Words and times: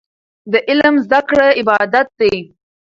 د 0.51 0.53
علم 0.69 0.95
زده 1.05 1.19
کړه 1.29 1.47
عبادت 1.59 2.07
دی. 2.19 2.35